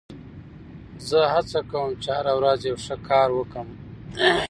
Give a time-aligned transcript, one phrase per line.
[1.07, 3.67] زه هڅه کوم، چي هره ورځ یو ښه کار وکم.